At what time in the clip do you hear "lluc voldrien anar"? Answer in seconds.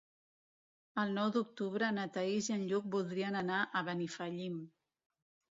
2.73-3.63